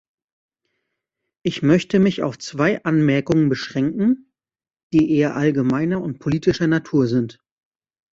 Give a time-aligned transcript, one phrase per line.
[1.45, 4.33] Ich möchte mich auf zwei Anmerkungen beschränken,
[4.93, 7.39] die eher allgemeiner und politischer Natur sind.